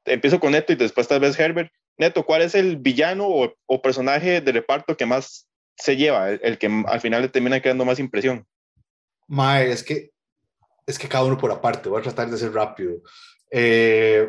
[0.06, 1.70] empiezo con Neto y después tal vez Herbert.
[1.98, 6.84] Neto, ¿cuál es el villano o, personaje de reparto que más se lleva, el, que
[6.86, 8.46] al final le termina quedando más impresión?
[9.28, 10.12] Mae, es que,
[10.86, 13.02] es que cada uno por aparte, voy a tratar de ser rápido.
[13.50, 14.28] Eh,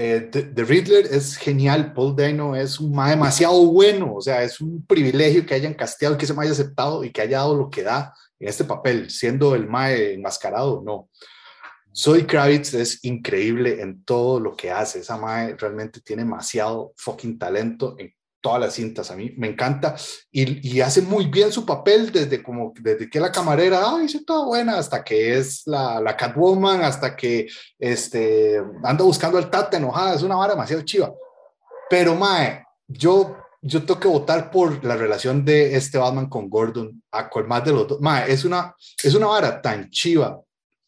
[0.00, 4.60] eh, The, Riddler es genial, Paul Dano es un más demasiado bueno, o sea, es
[4.60, 7.68] un privilegio que hayan casteado que se me haya aceptado y que haya dado lo
[7.68, 11.08] que da en este papel, siendo el Mae enmascarado, no.
[11.90, 17.36] Soy Kravitz es increíble en todo lo que hace, esa Mae realmente tiene demasiado fucking
[17.36, 19.96] talento en todas las cintas, a mí me encanta
[20.30, 24.46] y, y, hace muy bien su papel desde como desde que la camarera, ay, toda
[24.46, 27.48] buena, hasta que es la, la Catwoman, hasta que
[27.78, 31.12] este, anda buscando al Tata enojada, es una vara demasiado chiva.
[31.90, 37.02] Pero, Mae, yo, yo tengo que votar por la relación de este Batman con Gordon,
[37.10, 38.00] a cual más de los dos.
[38.00, 40.40] Mae, es una, es una vara tan chiva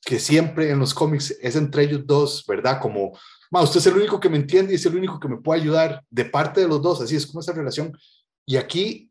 [0.03, 2.81] que siempre en los cómics es entre ellos dos, ¿verdad?
[2.81, 3.19] Como
[3.51, 5.61] ma, usted es el único que me entiende y es el único que me puede
[5.61, 7.97] ayudar de parte de los dos, así es como esa relación.
[8.47, 9.11] Y aquí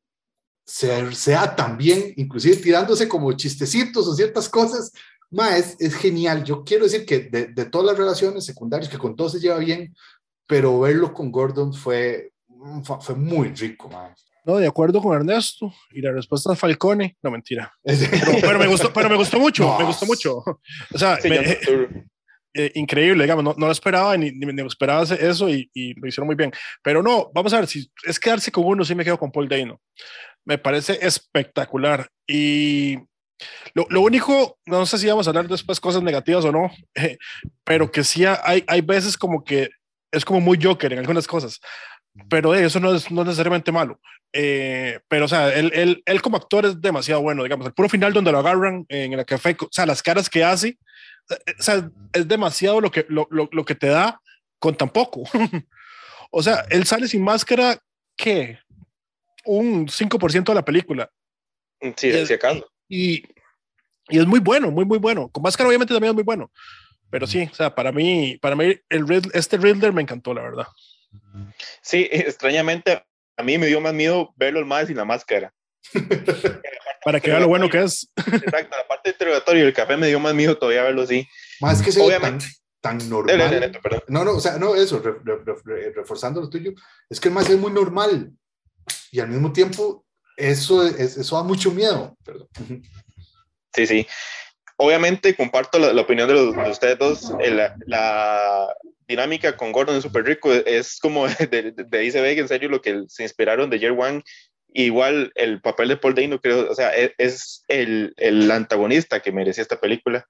[0.66, 4.92] se, sea también, inclusive tirándose como chistecitos o ciertas cosas,
[5.30, 6.44] ma, es, es genial.
[6.44, 9.58] Yo quiero decir que de, de, todas las relaciones secundarias, que con todos se lleva
[9.58, 9.96] bien,
[10.48, 12.34] pero verlo con Gordon fue,
[12.84, 14.14] fue, fue muy rico, ma.
[14.46, 15.72] No, de acuerdo con Ernesto.
[15.92, 17.18] Y la respuesta es Falcone.
[17.22, 17.72] No, mentira.
[17.84, 19.78] Pero, me, gustó, pero me gustó mucho.
[19.78, 20.38] Me gustó mucho.
[20.38, 21.58] O sea, me,
[22.54, 26.28] eh, increíble, digamos, no, no lo esperaba ni, ni, esperaba eso y, y, lo hicieron
[26.28, 26.52] muy bien.
[26.82, 29.48] Pero no, vamos a ver, si es quedarse con uno, sí me quedo con Paul
[29.48, 29.82] Dano.
[30.46, 32.10] Me parece espectacular.
[32.28, 32.98] Y
[33.74, 37.18] lo, lo, único, no sé si vamos a hablar después cosas negativas o no, eh,
[37.64, 39.70] pero que sí hay, hay veces como que
[40.12, 41.60] es como muy Joker en algunas cosas.
[42.30, 44.00] Pero eh, eso no es, no es necesariamente malo.
[44.34, 47.90] Eh, pero, o sea, él, él, él, como actor es demasiado bueno, digamos, el puro
[47.90, 50.78] final donde lo agarran en el café, o sea, las caras que hace,
[51.30, 54.22] o sea, es demasiado lo que, lo, lo, lo que te da
[54.60, 55.24] con tan poco.
[56.32, 57.80] o sea, él sale sin máscara,
[58.16, 58.60] ¿qué?
[59.46, 61.10] Un 5% de la película.
[61.96, 62.12] Sí,
[62.88, 62.92] y.
[62.92, 63.24] Y,
[64.10, 65.30] y es muy bueno, muy, muy bueno.
[65.30, 66.52] Con máscara obviamente también es muy bueno.
[67.10, 70.68] Pero sí, o sea, para mí, para mí el, este Riddler me encantó, la verdad.
[71.82, 73.04] Sí, extrañamente
[73.38, 75.54] a mí me dio más miedo verlo más sin la máscara.
[77.04, 78.10] Para que vea lo bueno que es.
[78.18, 81.28] Exacto, la parte interrogatorio el café me dio más miedo todavía verlo así.
[81.62, 82.46] Más que Obviamente.
[82.82, 83.72] Tan, tan normal.
[84.08, 85.02] no, no, o sea, no, eso,
[85.96, 86.74] reforzando lo tuyo,
[87.10, 88.32] es que el más es muy normal
[89.12, 90.06] y al mismo tiempo
[90.38, 92.18] eso, eso da mucho miedo.
[92.24, 92.48] Perdón.
[93.74, 94.08] Sí, sí.
[94.78, 97.34] Obviamente comparto la, opinión de, los, de, ustedes dos.
[97.40, 98.68] La, la,
[99.08, 100.54] dinámica con Gordon es súper rico.
[100.54, 104.24] Es como de, de, de en serio, lo que se inspiraron de Year One
[104.74, 109.32] igual el papel de Paul Dano, creo, o sea, e, es, el, el, antagonista que
[109.32, 110.26] merecía esta película.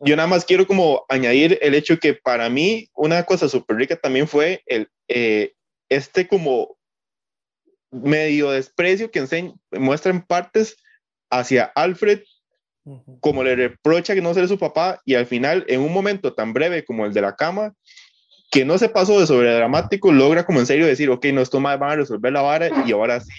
[0.00, 3.96] Yo nada más quiero como añadir el hecho que para mí una cosa súper rica
[3.96, 5.52] también fue el, eh,
[5.90, 6.78] este como
[7.90, 9.26] medio desprecio que
[9.72, 10.76] muestra en partes
[11.30, 12.20] hacia Alfred
[13.20, 16.52] como le reprocha que no sea su papá y al final en un momento tan
[16.52, 17.74] breve como el de la cama
[18.50, 21.60] que no se pasó de sobre dramático logra como en serio decir ok no esto
[21.60, 23.32] más van a resolver la vara y ahora sí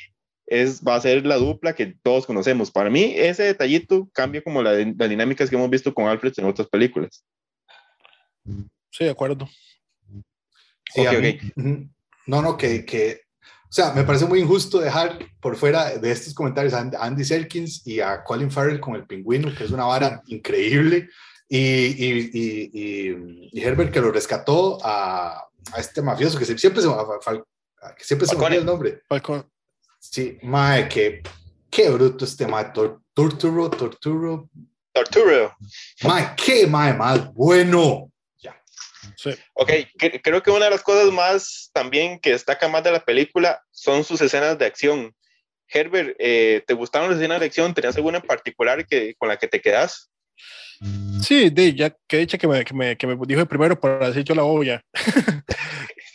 [0.51, 2.71] es, va a ser la dupla que todos conocemos.
[2.71, 6.45] Para mí, ese detallito cambia como la, las dinámicas que hemos visto con Alfred en
[6.45, 7.23] otras películas.
[8.91, 9.47] Sí, de acuerdo.
[10.93, 11.03] Sí,
[12.27, 16.33] No, no, que, que, o sea, me parece muy injusto dejar por fuera de estos
[16.33, 20.21] comentarios a Andy Serkins y a Colin Farrell con el pingüino, que es una vara
[20.27, 21.09] increíble,
[21.47, 26.89] y, y, y, y Herbert que lo rescató a, a este mafioso que siempre se,
[27.97, 29.01] que siempre se me olvida el nombre.
[29.07, 29.50] Falcone.
[30.01, 31.21] Sí, mae, que
[31.69, 32.65] qué bruto este mae,
[33.13, 34.49] Torturo, Torturo.
[34.91, 35.55] Torturo.
[36.03, 38.11] Mae, qué mae más bueno.
[38.39, 38.59] Ya.
[39.15, 39.29] Sí.
[39.53, 39.71] Ok,
[40.23, 44.03] creo que una de las cosas más también que destaca más de la película son
[44.03, 45.15] sus escenas de acción.
[45.67, 47.73] Herbert, eh, ¿te gustaron las escenas de acción?
[47.75, 50.09] ¿Tenías alguna en particular que, con la que te quedas?
[51.21, 54.23] Sí, de, ya que dicho que me, que me, que me dijo primero para decir
[54.23, 54.83] yo la olla.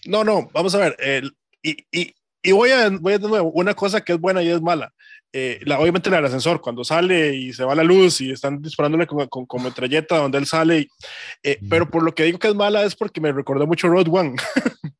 [0.07, 0.97] no, no, vamos a ver.
[0.99, 2.16] El, y, y,
[2.49, 4.93] y, voy, a, voy a de nuevo, una cosa que es buena y es mala.
[5.33, 8.63] Eh, la, obviamente la del ascensor, cuando sale y se va la luz y están
[8.63, 10.79] disparándole con, con, con metralleta donde él sale.
[10.79, 10.89] Y,
[11.43, 14.09] eh, pero por lo que digo que es mala es porque me recordó mucho Road
[14.09, 14.37] One.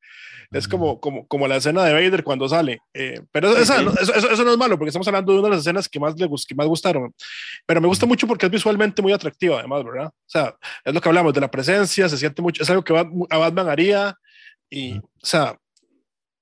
[0.53, 2.81] es como, como, como la escena de Vader cuando sale.
[2.93, 5.55] Eh, pero esa, eso, eso, eso, no es malo, porque estamos hablando de una de
[5.55, 7.15] las escenas que más, le, que más gustaron.
[7.65, 10.07] Pero me gusta mucho porque es visualmente muy atractiva, además, ¿verdad?
[10.09, 12.93] O sea, es lo que hablamos de la presencia, se siente mucho, es algo que
[12.93, 14.17] Batman haría.
[14.69, 15.57] Y, o sea,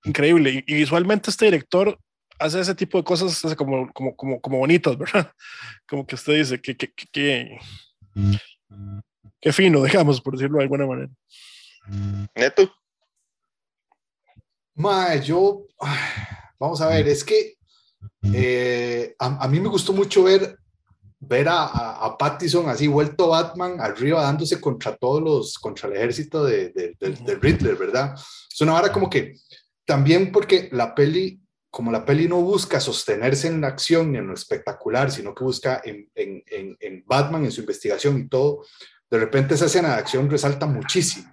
[0.05, 0.65] increíble.
[0.67, 1.99] Y, y, visualmente este director
[2.39, 5.33] hace ese tipo de cosas hace como, como, como, como bonitas, ¿verdad?
[5.89, 7.59] Como que usted dice que, que, que, que,
[9.41, 11.11] que fino, digamos, por decirlo de alguna manera.
[12.35, 12.73] Neto.
[14.77, 15.67] Ma, yo,
[16.59, 17.55] vamos a ver, es que
[18.33, 20.59] eh, a, a, mí me gustó mucho ver,
[21.21, 25.97] ver a, a, a, Pattison así vuelto Batman arriba dándose contra todos los, contra el
[25.97, 28.15] ejército de, de, de, de Riddler, ¿verdad?
[28.15, 29.37] Es una hora como que
[29.85, 34.27] también porque la peli, como la peli no busca sostenerse en la acción ni en
[34.27, 38.65] lo espectacular, sino que busca en, en, en, en Batman, en su investigación y todo,
[39.11, 41.33] de repente esa escena de acción resalta muchísimo.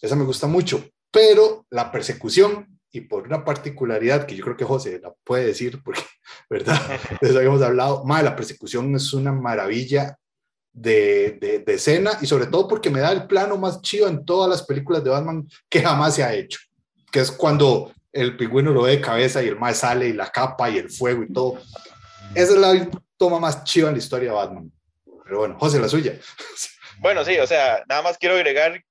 [0.00, 4.66] Esa me gusta mucho, pero la persecución y por una particularidad que yo creo que
[4.66, 6.02] José la puede decir, porque,
[6.50, 6.78] ¿verdad?
[7.20, 10.18] De eso habíamos hablado, más la persecución es una maravilla
[10.74, 14.24] de, de, de, escena y sobre todo porque me da el plano más chido en
[14.24, 16.60] todas las películas de Batman que jamás se ha hecho,
[17.12, 20.30] que es cuando el pingüino lo ve de cabeza y el más sale y la
[20.30, 21.62] capa y el fuego y todo.
[22.34, 24.72] Esa es la toma más chiva en la historia de Batman.
[25.24, 26.18] Pero bueno, José, la suya.
[26.98, 28.82] Bueno, sí, o sea, nada más quiero agregar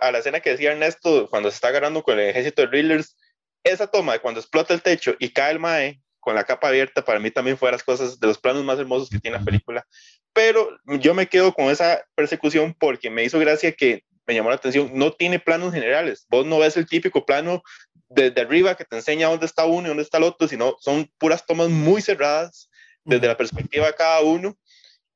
[0.00, 3.16] a la escena que decía Ernesto cuando se está agarrando con el ejército de Riddlers,
[3.64, 7.04] esa toma de cuando explota el techo y cae el Mae con la capa abierta,
[7.04, 9.44] para mí también fue de las cosas, de los planos más hermosos que tiene la
[9.44, 9.86] película.
[10.32, 14.56] Pero yo me quedo con esa persecución porque me hizo gracia que me llamó la
[14.56, 16.26] atención, no tiene planos generales.
[16.28, 17.62] Vos no ves el típico plano
[18.08, 21.10] desde arriba que te enseña dónde está uno y dónde está el otro, sino son
[21.18, 22.68] puras tomas muy cerradas
[23.04, 24.56] desde la perspectiva de cada uno.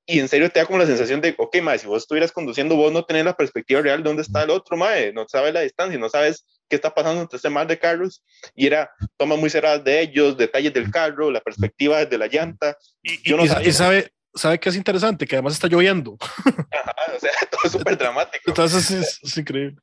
[0.07, 2.75] Y en serio te da como la sensación de, ok, mae, si vos estuvieras conduciendo,
[2.75, 5.61] vos no tenés la perspectiva real de dónde está el otro, mae, no sabes la
[5.61, 8.25] distancia, no sabes qué está pasando entre este mar de carros.
[8.57, 12.77] Y era tomas muy cerradas de ellos, detalles del carro, la perspectiva desde la llanta.
[13.03, 16.16] Y, yo no y, y sabe, sabe que es interesante, que además está lloviendo.
[16.21, 18.45] Ajá, o sea, todo es súper dramático.
[18.47, 19.77] Entonces es, es, increíble.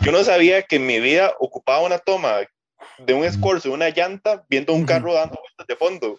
[0.00, 2.40] Yo no sabía que en mi vida ocupaba una toma
[2.98, 6.18] de un escorzo, una llanta, viendo un carro dando vueltas de fondo.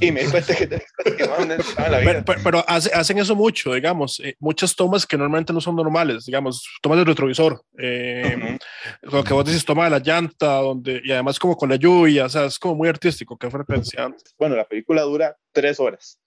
[0.00, 2.22] Y me di cuenta que, que más la vida.
[2.24, 6.24] Pero, pero hace, hacen eso mucho, digamos, eh, muchas tomas que normalmente no son normales,
[6.24, 8.58] digamos, tomas del retrovisor, eh, uh -huh.
[9.02, 12.26] lo que vos dices, toma de la llanta, donde, y además como con la lluvia,
[12.26, 14.34] o sea, es como muy artístico, que frecuencia antes.
[14.38, 16.18] Bueno, la película dura tres horas.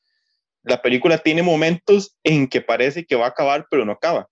[0.66, 4.28] La película tiene momentos en que parece que va a acabar, pero no acaba.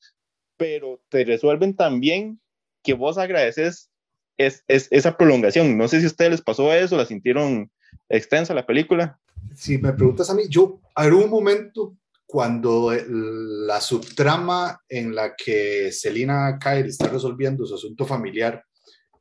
[0.58, 2.40] Pero te resuelven también
[2.84, 3.90] que vos agradeces
[4.38, 5.78] es, es, esa prolongación.
[5.78, 7.72] No sé si a ustedes les pasó eso, la sintieron
[8.10, 9.20] extensa la película.
[9.56, 15.92] Si me preguntas a mí, yo, hay un momento cuando la subtrama en la que
[15.92, 18.64] Selina Kyle está resolviendo su asunto familiar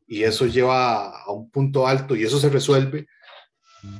[0.07, 3.07] y eso lleva a un punto alto y eso se resuelve,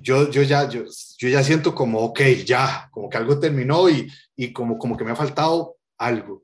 [0.01, 0.85] yo, yo, ya, yo,
[1.19, 5.05] yo ya siento como, ok, ya, como que algo terminó y, y como, como que
[5.05, 6.43] me ha faltado algo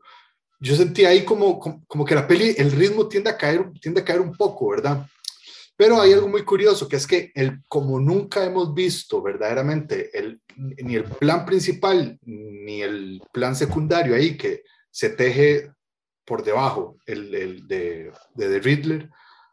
[0.61, 4.05] yo sentí ahí como, como, que la peli, el ritmo tiende a, caer, tiende a
[4.05, 5.07] caer un poco, ¿verdad?
[5.77, 10.41] Pero hay algo muy curioso, que es que el, como nunca hemos visto verdaderamente el,
[10.57, 15.71] ni el plan principal ni el plan secundario ahí que se teje
[16.25, 19.11] por debajo el, el de, de The Riddler,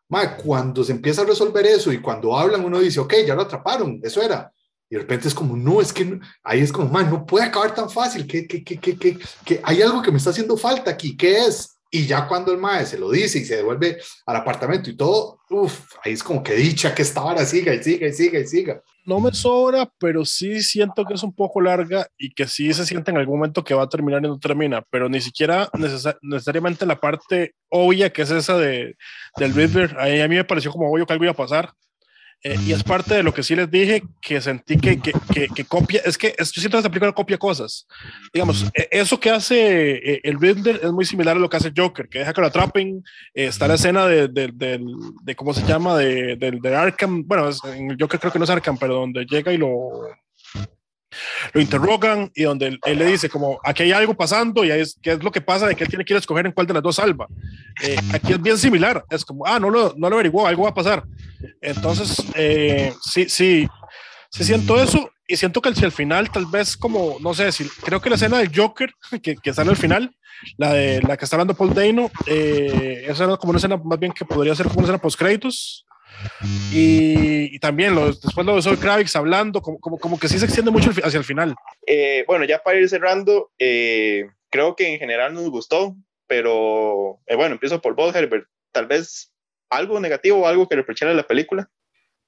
[0.09, 3.43] ma, cuando se empieza a resolver eso y cuando hablan uno dice, ok, ya lo
[3.43, 4.51] atraparon, eso era.
[4.89, 7.73] Y de repente es como, no, es que no, ahí es como, no puede acabar
[7.73, 11.45] tan fácil, que, que, que, que hay algo que me está haciendo falta aquí, ¿qué
[11.45, 11.75] es?
[11.89, 15.39] Y ya cuando el mae se lo dice y se devuelve al apartamento y todo,
[15.49, 18.47] uff, ahí es como que dicha que esta vara siga y siga y siga y
[18.47, 18.81] siga.
[19.05, 22.85] No me sobra, pero sí siento que es un poco larga y que sí se
[22.85, 25.69] siente en algún momento que va a terminar y no termina, pero ni siquiera
[26.21, 28.95] necesariamente la parte obvia que es esa de,
[29.37, 31.71] del Riddler, a mí me pareció como obvio que algo iba a pasar.
[32.43, 35.13] Eh, y es parte de lo que sí les dije, que sentí que, que,
[35.47, 37.87] que, copia, es que yo siento que esta película copia cosas.
[38.31, 41.73] Digamos, e, eso que hace eh, el Riddler es muy similar a lo que hace
[41.75, 43.03] Joker, que deja que lo atrapen.
[43.33, 44.79] Eh, está la escena de, de, de,
[45.23, 45.97] de, ¿cómo se llama?
[45.97, 46.37] De,
[46.75, 49.89] Arkham, bueno, en el Joker creo que no es Arkham, pero donde llega y lo,
[51.53, 55.13] lo interrogan y donde él, le dice como aquí hay algo pasando y es, qué
[55.13, 56.73] es lo que pasa de que él tiene que ir a escoger en cuál de
[56.73, 57.27] las dos salva.
[57.81, 60.69] Eh, aquí es bien similar, es como, ah, no lo, no lo averiguó, algo va
[60.69, 61.03] a pasar.
[61.61, 63.67] Entonces, eh, sí, sí,
[64.29, 67.67] sí siento eso y siento que si al final tal vez como, no sé, si,
[67.83, 70.15] creo que la escena del Joker que, que sale al final,
[70.57, 73.99] la de la que está hablando Paul Dano, eh, esa era como una escena más
[73.99, 75.85] bien que podría ser como una escena post créditos
[76.71, 80.71] y, también después lo de Sol Kravitz hablando, como, como, como, que sí se extiende
[80.71, 81.55] mucho hacia el final.
[81.87, 85.95] Eh, bueno, ya para ir cerrando, eh, creo que en general nos gustó,
[86.27, 88.47] pero eh, bueno, empiezo por vos, Herbert.
[88.71, 89.31] Tal vez
[89.69, 91.69] algo negativo o algo que reprochara la película.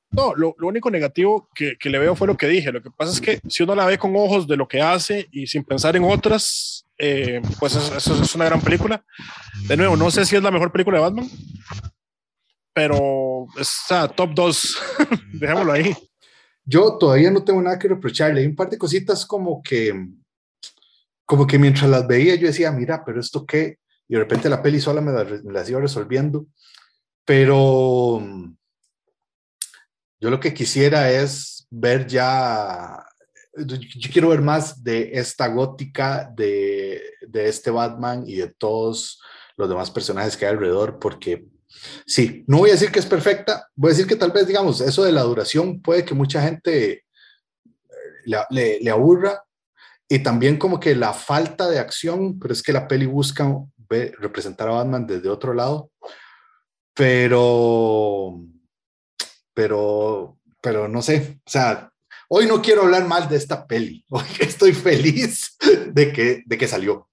[0.09, 2.71] No, lo, lo único negativo que, que, le veo fue lo que dije.
[2.71, 5.27] Lo que pasa es que si uno la ve con ojos de lo que hace
[5.31, 6.85] y sin pensar en otras,
[7.59, 9.03] pues eso es una gran película.
[9.67, 11.29] De nuevo, no sé si es la mejor película de Batman,
[12.77, 14.77] pero está top 2,
[15.33, 15.97] dejémoslo ahí.
[16.63, 20.09] Yo todavía no tengo nada que reprocharle, hay un par de cositas como que,
[21.25, 24.61] como que mientras las veía yo decía, mira, pero esto qué, y de repente la
[24.61, 25.11] peli sola me,
[25.51, 26.45] las iba resolviendo,
[27.25, 28.21] pero
[30.19, 33.03] yo lo que quisiera es ver ya,
[33.55, 39.19] yo quiero ver más de esta gótica de, de este Batman y de todos
[39.55, 41.56] los demás personajes que hay alrededor, porque
[42.05, 44.81] Sí, no voy a decir que es perfecta, voy a decir que tal vez, digamos,
[44.81, 49.43] eso de la duración puede que mucha gente eh, le, aburra
[50.07, 53.53] y también como que la falta de acción, pero es que la peli busca
[54.19, 55.91] representar a Batman desde otro lado,
[56.93, 58.41] pero,
[59.53, 61.91] pero, pero no sé, o sea,
[62.29, 65.57] hoy no quiero hablar mal de esta peli, hoy estoy feliz
[65.91, 67.09] de que, de que salió.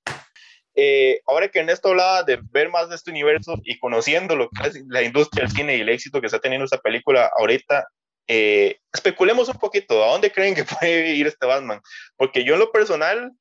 [0.76, 4.68] Eh, ahora que Ernesto hablaba de ver más de este universo y conociendo lo que
[4.68, 7.86] es la industria del cine y el éxito que está teniendo esta película ahorita,
[8.26, 11.80] eh, especulemos un poquito, ¿a dónde creen que puede ir este Batman?
[12.16, 13.32] Porque yo en lo personal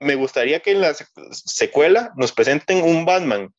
[0.00, 0.94] me gustaría que en la
[1.30, 3.52] secuela nos presenten un Batman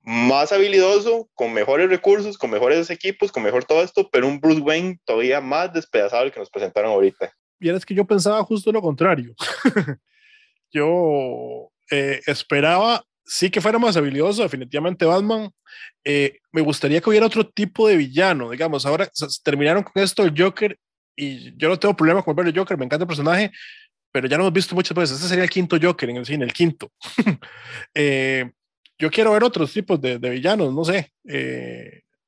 [0.00, 4.62] más habilidoso, con mejores recursos, con mejores equipos, con mejor todo esto, pero un Bruce
[4.62, 7.30] Wayne todavía más despedazado del que nos presentaron ahorita.
[7.60, 9.34] Y es que yo pensaba justo lo contrario.
[10.70, 15.50] yo eh, esperaba sí que fuera más habilidoso, definitivamente Batman.
[16.02, 18.86] Eh, me gustaría que hubiera otro tipo de villano, digamos.
[18.86, 19.08] Ahora
[19.44, 20.78] terminaron con esto el Joker
[21.14, 23.52] y yo no tengo problema con ver el Joker, me encanta el personaje,
[24.10, 25.16] pero ya lo hemos visto muchas veces.
[25.16, 26.90] Este sería el quinto Joker en el cine, el quinto.
[27.94, 28.50] Eh,
[28.98, 31.12] yo quiero ver otros tipos de, de villanos, no sé.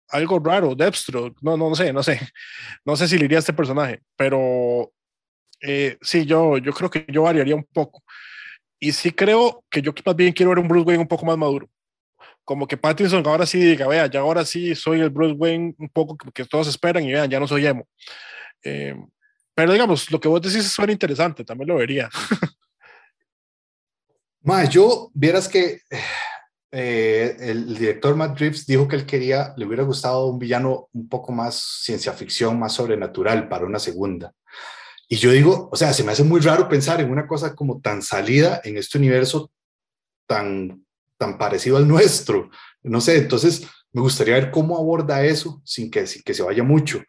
[0.08, 2.20] algo raro, Deathstroke, no, no, no sé, no sé.
[2.84, 4.92] No sé si le iría a este personaje, pero
[6.00, 8.02] sí, yo, yo creo que yo variaría un poco.
[8.78, 11.36] Y sí creo que yo más bien quiero ver un Bruce Wayne un poco más
[11.36, 11.68] maduro.
[12.44, 15.88] Como que Pattinson ahora sí diga, vea, ya ahora sí soy el Bruce Wayne un
[15.90, 17.86] poco que todos esperan y vean, ya no soy emo.
[18.64, 18.94] Eh,
[19.54, 22.08] pero digamos, lo que vos decís suena interesante, también lo vería.
[24.42, 25.82] Más, yo vieras que
[26.72, 31.08] eh, el, director Matt Reeves dijo que él quería, le hubiera gustado un villano un
[31.10, 34.32] poco más ciencia ficción, más sobrenatural para una segunda.
[35.12, 37.80] Y yo digo, o sea, se me hace muy raro pensar en una cosa como
[37.80, 39.50] tan salida en este universo
[40.24, 40.84] tan,
[41.18, 42.48] tan parecido al nuestro.
[42.84, 46.62] No sé, entonces me gustaría ver cómo aborda eso sin que, sin que se vaya
[46.62, 47.02] mucho.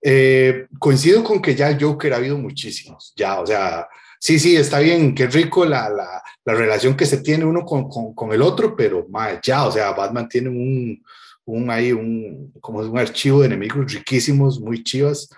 [0.00, 4.78] Eh, coincido con que ya Joker ha habido muchísimos, ya, o sea, sí, sí, está
[4.78, 8.40] bien, qué rico la, la, la relación que se tiene uno con, con, con el
[8.40, 11.02] otro, pero más ya, o sea, Batman tiene un,
[11.44, 15.28] un ahí, un, como un archivo de enemigos riquísimos, muy chivas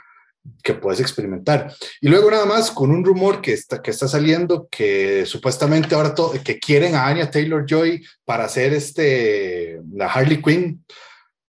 [0.62, 1.72] que puedes experimentar.
[2.00, 6.14] Y luego nada más con un rumor que está, que está saliendo que supuestamente ahora
[6.44, 10.84] que quieren a Anya Taylor Joy para hacer este, la Harley Quinn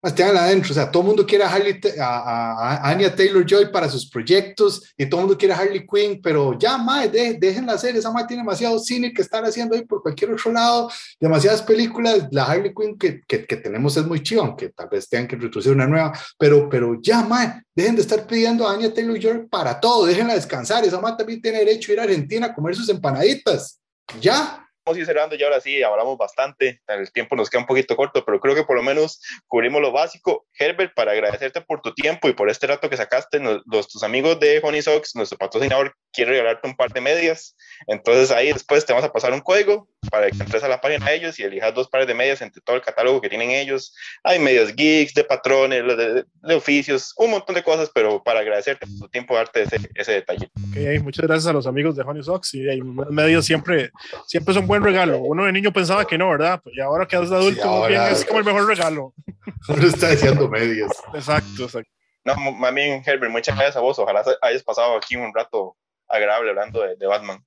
[0.03, 3.89] más adentro, o sea, todo el mundo quiere a, Harley, a, Anya Taylor Joy para
[3.89, 7.75] sus proyectos y todo el mundo quiere a Harley Quinn, pero ya, mae, de, déjenla
[7.75, 11.63] hacer, esa mae tiene demasiado cine que estar haciendo ahí por cualquier otro lado, demasiadas
[11.63, 15.29] películas, la Harley Quinn que, que, que tenemos es muy chido, aunque tal vez tengan
[15.29, 19.19] que introducir una nueva, pero, pero ya, mae, dejen de estar pidiendo a Anya Taylor
[19.19, 22.55] Joy para todo, déjenla descansar, esa mae también tiene derecho a ir a Argentina a
[22.55, 23.79] comer sus empanaditas,
[24.19, 27.67] ya, vamos a ir cerrando y ahora sí, hablamos bastante, el tiempo nos queda un
[27.67, 30.47] poquito corto, pero creo que por lo menos cubrimos lo básico.
[30.59, 34.39] Herbert, para agradecerte por tu tiempo y por este rato que sacaste, los, tus amigos
[34.41, 37.57] de Honey Sox, nuestro patrocinador, quiere regalarte un par de medias,
[37.87, 41.07] entonces ahí después te vamos a pasar un código para que entres a la página
[41.07, 43.95] de ellos y elijas dos pares de medias entre todo el catálogo que tienen ellos.
[44.25, 48.87] Hay medias geeks, de patrones, de, de oficios, un montón de cosas, pero para agradecerte
[48.87, 50.51] por tu tiempo, darte ese, ese detalle.
[50.71, 52.63] Okay, muchas gracias a los amigos de Honey Sox y
[53.11, 53.91] medios siempre,
[54.27, 55.19] siempre son buen regalo.
[55.23, 56.61] Uno de niño pensaba que no, ¿verdad?
[56.63, 59.15] Pues y ahora que es adulto, es como el mejor regalo.
[59.69, 60.93] Uno está diciendo medios.
[61.13, 61.91] Exacto, exacto.
[62.25, 63.99] No, más bien, Herbert, muchas gracias a vos.
[63.99, 67.45] Ojalá hayas pasado aquí un rato agradable hablando de, de Batman.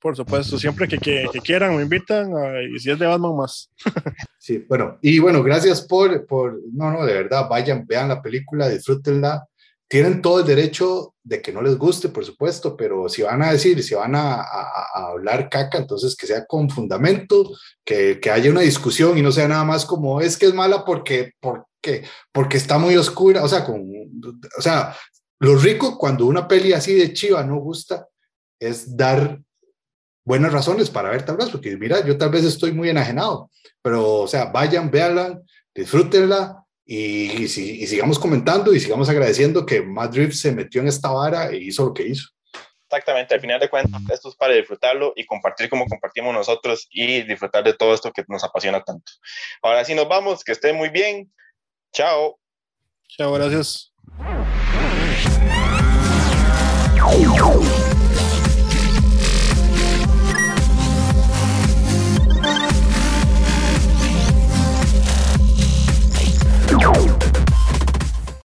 [0.00, 2.30] Por supuesto, siempre que, que, quieran me invitan
[2.70, 3.70] y si es de Batman más.
[4.38, 8.68] sí, bueno, y bueno, gracias por, por, no, no, de verdad, vayan, vean la película,
[8.68, 9.46] disfrútenla.
[9.94, 13.52] Tienen todo el derecho de que no les guste, por supuesto, pero si van a
[13.52, 17.48] decir, si van a, a, hablar caca, entonces que sea con fundamento,
[17.84, 20.84] que, que, haya una discusión y no sea nada más como es que es mala
[20.84, 23.88] porque, porque, porque está muy oscura, o sea, con,
[24.58, 24.96] o sea,
[25.38, 28.08] lo rico cuando una peli así de chiva no gusta
[28.58, 29.40] es dar
[30.24, 33.48] buenas razones para ver vez, porque mira, yo tal vez estoy muy enajenado,
[33.80, 35.40] pero o sea, vayan, véanla,
[35.72, 41.50] disfrútenla y, y, sigamos comentando y sigamos agradeciendo que Madrid se metió en esta vara
[41.50, 42.28] e hizo lo que hizo.
[42.84, 47.22] Exactamente, al final de cuentas, esto es para disfrutarlo y compartir como compartimos nosotros y
[47.22, 49.10] disfrutar de todo esto que nos apasiona tanto.
[49.62, 51.32] Ahora sí nos vamos, que estén muy bien.
[51.92, 52.38] Chao.
[53.08, 53.92] Chao, gracias.